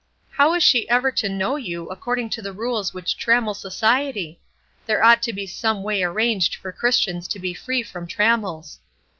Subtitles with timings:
[0.31, 4.39] "How is she ever to know you, according to the rules which trammel society?
[4.87, 8.79] There ought to be some way arranged for Christians to be free from trammels."